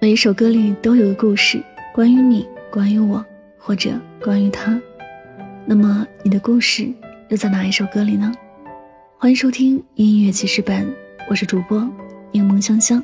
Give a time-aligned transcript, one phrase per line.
[0.00, 1.60] 每一首歌里都有个故事，
[1.92, 3.24] 关于你，关于我，
[3.58, 3.90] 或者
[4.22, 4.80] 关于他。
[5.66, 6.88] 那么，你的故事
[7.30, 8.32] 又在哪一首歌里呢？
[9.18, 10.94] 欢迎收听音乐记事本，
[11.28, 11.80] 我是主播
[12.30, 13.02] 柠檬香香。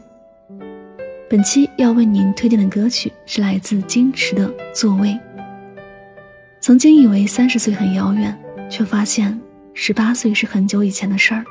[1.29, 5.09] 本期要为您推荐的歌曲是来自金池的《座位》。
[6.61, 8.41] 曾经以为三十岁很遥远，
[8.71, 9.37] 却发现
[9.73, 11.45] 十八岁是很久以前的事儿。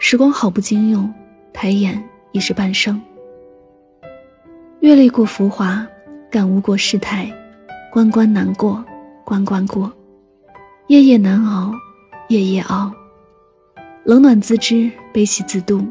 [0.00, 1.12] 时光好不经用，
[1.52, 2.02] 抬眼
[2.32, 2.98] 已是半生。
[4.86, 5.84] 阅历过浮华，
[6.30, 7.28] 感悟过世态，
[7.90, 8.84] 关关难过，
[9.24, 9.92] 关关过，
[10.86, 11.72] 夜夜难熬，
[12.28, 12.94] 夜夜熬。
[14.04, 15.84] 冷暖自知，悲喜自度，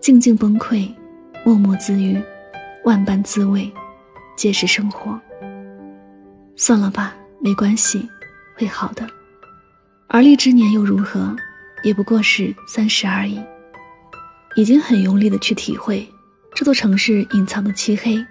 [0.00, 0.90] 静静崩溃，
[1.44, 2.18] 默默自愈，
[2.84, 3.70] 万般滋味，
[4.34, 5.20] 皆是生活。
[6.56, 8.08] 算了吧，没关系，
[8.56, 9.06] 会好的。
[10.06, 11.36] 而立之年又如何？
[11.82, 13.38] 也不过是三十而已，
[14.56, 16.08] 已经很用力的去体会
[16.54, 18.24] 这座城市隐藏的漆黑，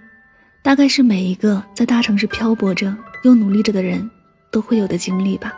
[0.61, 4.09] 大概是每一个在大城市漂泊着又努力着的人
[4.52, 5.52] 都会有的经历吧。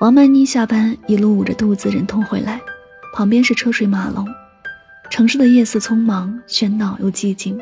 [0.00, 2.60] 王曼妮下班一路捂着肚子忍痛回来，
[3.12, 4.26] 旁边是车水马龙，
[5.10, 7.58] 城市的夜色匆忙喧闹又寂静，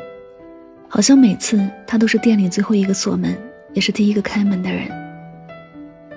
[0.87, 3.35] 好像每次她都是店里最后一个锁门，
[3.73, 4.87] 也是第一个开门的人。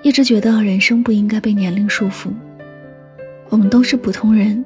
[0.02, 2.28] 一直觉得人生不应该被年龄束缚。
[3.48, 4.62] 我们都是普通人，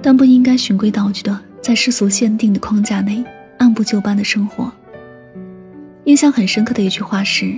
[0.00, 3.24] 但不应该循规蹈矩的在世俗限定的框架内
[3.56, 4.70] 按部就班的生活。
[6.04, 7.54] 印象很深刻的一句话是：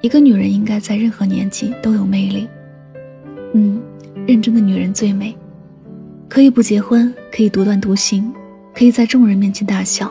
[0.00, 2.48] 一个女人应该在任何年纪都有魅力。
[3.52, 3.78] 嗯，
[4.26, 5.36] 认真的女人最美，
[6.30, 8.32] 可以不结婚，可以独断独行，
[8.74, 10.10] 可以在众人面前大笑，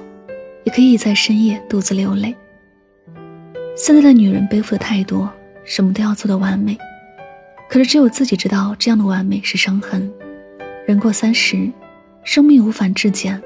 [0.63, 2.35] 也可以在深夜独自流泪。
[3.75, 5.27] 现在的女人背负的太多，
[5.65, 6.77] 什么都要做到完美。
[7.67, 10.07] 可是，只有自己知道，这样的完美是伤痕。
[10.85, 11.67] 人过三十，
[12.23, 13.41] 生命无法质检，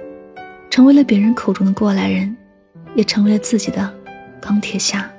[0.70, 2.36] 成为了别人口中的过来人，
[2.95, 3.94] 也成为了自己的
[4.40, 5.09] 钢铁侠。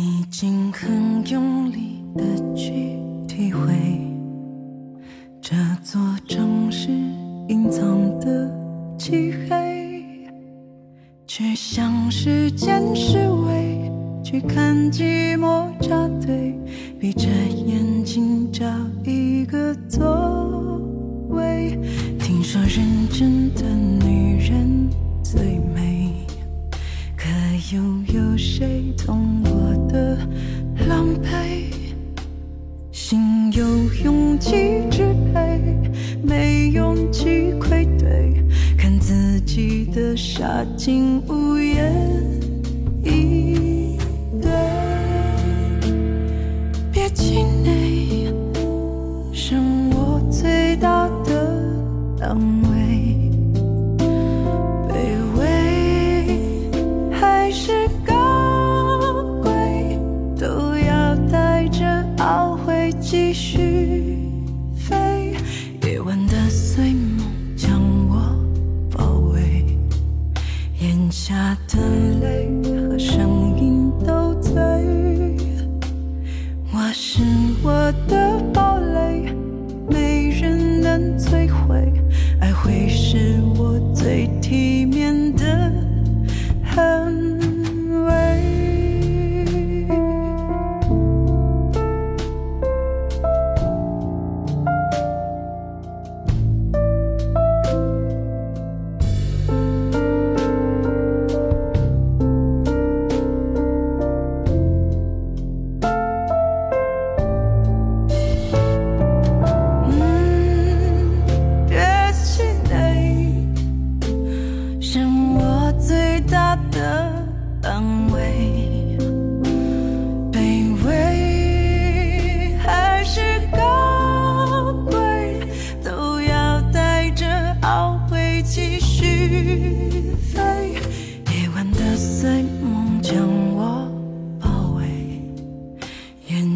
[0.00, 2.22] 已经很用力的
[2.54, 2.87] 去
[3.48, 3.72] 体会
[5.40, 5.98] 这座
[6.28, 6.90] 城市
[7.48, 7.80] 隐藏
[8.20, 8.54] 的
[8.98, 10.28] 漆黑，
[11.26, 13.90] 去向时间示威，
[14.22, 16.54] 去看寂寞扎堆，
[17.00, 17.26] 闭着
[17.66, 18.66] 眼睛找
[19.02, 20.78] 一个座
[21.30, 21.70] 位。
[22.18, 23.62] 听说认真的
[34.04, 35.60] 勇气支配，
[36.22, 38.32] 没勇气愧对，
[38.76, 41.92] 看自己的傻劲无言
[43.02, 43.98] 以
[44.40, 44.50] 对。
[46.92, 48.32] 别气馁，
[49.32, 49.56] 是
[49.92, 51.32] 我最大的
[52.20, 52.36] 安
[52.70, 53.30] 慰。
[54.88, 54.92] 卑
[55.38, 55.40] 微
[57.10, 58.14] 还是高
[59.42, 59.98] 贵，
[60.38, 61.84] 都要带着
[62.18, 62.92] 懊悔？
[63.00, 63.77] 继续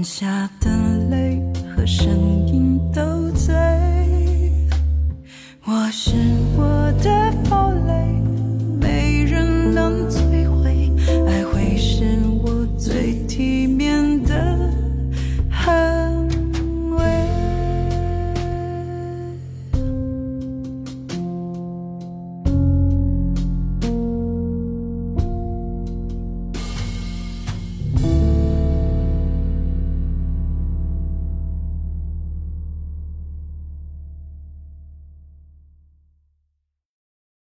[0.03, 0.71] 下的
[1.11, 1.41] 泪
[1.77, 2.11] 和声
[2.49, 3.55] 音都醉。
[5.65, 6.32] 我是。